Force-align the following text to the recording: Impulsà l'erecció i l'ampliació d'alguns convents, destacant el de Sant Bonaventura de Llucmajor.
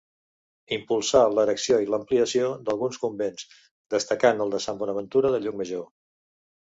Impulsà 0.75 1.19
l'erecció 1.39 1.77
i 1.83 1.89
l'ampliació 1.95 2.49
d'alguns 2.69 2.99
convents, 3.03 3.45
destacant 3.97 4.43
el 4.47 4.57
de 4.57 4.63
Sant 4.67 4.81
Bonaventura 4.81 5.33
de 5.37 5.43
Llucmajor. 5.45 5.87